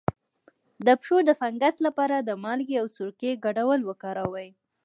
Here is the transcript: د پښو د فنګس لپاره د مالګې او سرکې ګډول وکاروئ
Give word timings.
د 0.85 0.87
پښو 0.99 1.17
د 1.25 1.29
فنګس 1.39 1.75
لپاره 1.87 2.15
د 2.19 2.29
مالګې 2.43 2.75
او 2.81 2.87
سرکې 2.95 3.31
ګډول 3.45 3.79
وکاروئ 3.89 4.49